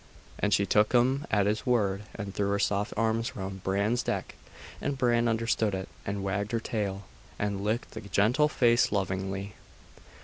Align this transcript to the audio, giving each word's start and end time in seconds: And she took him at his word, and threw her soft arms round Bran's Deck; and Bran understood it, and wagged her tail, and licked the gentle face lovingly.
And 0.39 0.51
she 0.51 0.65
took 0.65 0.93
him 0.93 1.27
at 1.29 1.45
his 1.45 1.63
word, 1.63 2.01
and 2.15 2.33
threw 2.33 2.49
her 2.49 2.57
soft 2.57 2.91
arms 2.97 3.35
round 3.35 3.61
Bran's 3.63 4.01
Deck; 4.01 4.33
and 4.81 4.97
Bran 4.97 5.27
understood 5.27 5.75
it, 5.75 5.87
and 6.07 6.23
wagged 6.23 6.53
her 6.53 6.59
tail, 6.59 7.03
and 7.37 7.63
licked 7.63 7.91
the 7.91 8.01
gentle 8.01 8.49
face 8.49 8.91
lovingly. 8.91 9.53